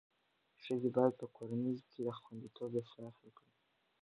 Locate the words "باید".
0.95-1.13